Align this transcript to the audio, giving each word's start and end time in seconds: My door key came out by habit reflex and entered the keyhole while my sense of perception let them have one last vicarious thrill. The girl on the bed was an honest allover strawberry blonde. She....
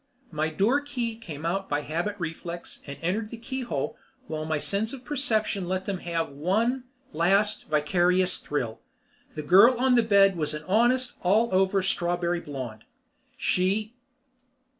My 0.31 0.49
door 0.49 0.81
key 0.81 1.15
came 1.15 1.45
out 1.45 1.69
by 1.69 1.81
habit 1.81 2.15
reflex 2.17 2.81
and 2.87 2.97
entered 3.03 3.29
the 3.29 3.37
keyhole 3.37 3.95
while 4.25 4.45
my 4.45 4.57
sense 4.57 4.93
of 4.93 5.05
perception 5.05 5.67
let 5.67 5.85
them 5.85 5.99
have 5.99 6.31
one 6.31 6.85
last 7.13 7.67
vicarious 7.69 8.37
thrill. 8.37 8.79
The 9.35 9.43
girl 9.43 9.79
on 9.79 9.93
the 9.93 10.01
bed 10.01 10.35
was 10.37 10.55
an 10.55 10.63
honest 10.67 11.21
allover 11.21 11.83
strawberry 11.85 12.39
blonde. 12.39 12.83
She.... 13.37 13.93